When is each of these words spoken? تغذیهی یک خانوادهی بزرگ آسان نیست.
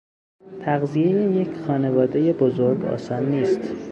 تغذیهی 0.65 1.33
یک 1.41 1.57
خانوادهی 1.57 2.33
بزرگ 2.33 2.85
آسان 2.85 3.25
نیست. 3.29 3.61